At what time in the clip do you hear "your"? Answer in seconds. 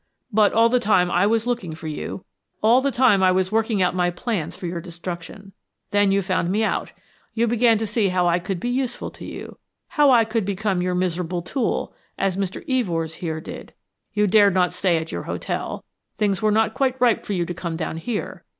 4.65-4.81, 10.81-10.95, 15.11-15.21